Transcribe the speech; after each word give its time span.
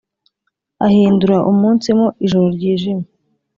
ahindura 0.85 1.37
umunsi 1.51 1.87
mo 1.97 2.07
ijoro 2.25 2.47
ryijimye, 2.55 3.07